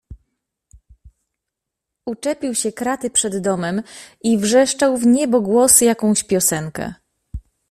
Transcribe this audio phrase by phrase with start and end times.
[2.05, 3.81] "Uczepił się kraty przed domem
[4.21, 6.93] i wrzeszczał w niebogłosy jakąś piosenkę."